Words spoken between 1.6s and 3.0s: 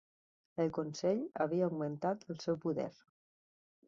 augmentat el seu poder.